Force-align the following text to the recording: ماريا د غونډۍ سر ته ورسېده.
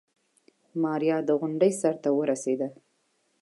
ماريا 0.83 1.17
د 1.27 1.29
غونډۍ 1.39 1.71
سر 1.81 1.95
ته 2.03 2.09
ورسېده. 2.19 2.67